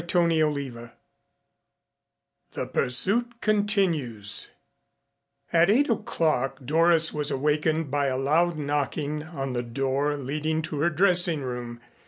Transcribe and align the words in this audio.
CHAPTER 0.01 0.49
V 0.49 0.71
THE 2.53 2.65
PURSUIT 2.65 3.39
CONTINUES 3.39 4.49
At 5.53 5.69
eight 5.69 5.91
o'clock 5.91 6.59
Doris 6.65 7.13
was 7.13 7.29
awakened 7.29 7.91
by 7.91 8.07
a 8.07 8.17
loud 8.17 8.57
knocking 8.57 9.21
on 9.21 9.53
the 9.53 9.61
door 9.61 10.17
leading 10.17 10.63
to 10.63 10.79
her 10.79 10.89
dressing 10.89 11.43
room. 11.43 11.81